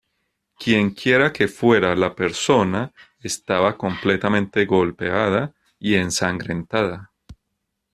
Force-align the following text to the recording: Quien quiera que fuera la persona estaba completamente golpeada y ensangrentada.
Quien 0.57 0.89
quiera 0.99 1.31
que 1.31 1.47
fuera 1.47 1.95
la 1.95 2.15
persona 2.15 2.91
estaba 3.19 3.77
completamente 3.77 4.65
golpeada 4.65 5.53
y 5.77 5.93
ensangrentada. 5.93 7.11